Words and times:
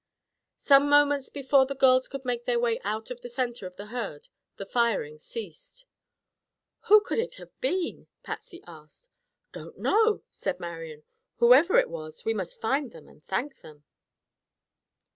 Some 0.57 0.89
moments 0.89 1.29
before 1.29 1.67
the 1.67 1.75
girls 1.75 2.07
could 2.07 2.25
make 2.25 2.45
their 2.45 2.59
way 2.59 2.79
out 2.83 3.11
of 3.11 3.21
the 3.21 3.29
center 3.29 3.67
of 3.67 3.75
the 3.75 3.85
herd 3.93 4.29
the 4.57 4.65
firing 4.65 5.19
ceased. 5.19 5.85
"Who 6.87 7.01
could 7.01 7.19
it 7.19 7.35
have 7.35 7.51
been?" 7.61 8.07
Patsy 8.23 8.63
asked. 8.65 9.09
"Don't 9.51 9.77
know," 9.77 10.23
said 10.31 10.59
Marian. 10.59 11.03
"Whoever 11.37 11.77
it 11.77 11.87
was, 11.87 12.25
we 12.25 12.33
must 12.33 12.59
find 12.59 12.89
them 12.91 13.07
and 13.07 13.23
thank 13.27 13.61
them." 13.61 13.83